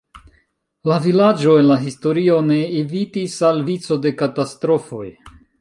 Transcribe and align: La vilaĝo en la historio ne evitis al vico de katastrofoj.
La 0.91 0.95
vilaĝo 1.03 1.53
en 1.63 1.67
la 1.73 1.77
historio 1.83 2.39
ne 2.47 2.59
evitis 2.81 3.39
al 3.51 3.63
vico 3.71 4.03
de 4.07 4.17
katastrofoj. 4.23 5.07